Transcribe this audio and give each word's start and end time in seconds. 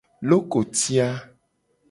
Lokoti 0.27 0.93
a. 1.07 1.09